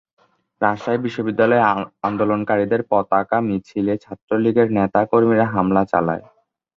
রাজশাহী 0.61 0.99
বিশ্ববিদ্যালয়ে 1.01 1.67
আন্দোলনকারীদের 2.03 2.81
পতাকা 2.89 3.37
মিছিলে 3.47 3.93
ছাত্রলীগের 3.97 4.67
নেতা-কর্মীরা 4.77 5.45
হামলা 5.45 5.83
চালায়। 5.85 6.23